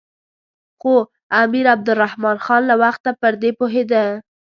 خو 0.79 0.93
امیر 1.41 1.65
عبدالرحمن 1.75 2.37
خان 2.45 2.61
له 2.69 2.75
وخته 2.83 3.09
پر 3.21 3.33
دې 3.41 3.51
پوهېده. 3.59 4.03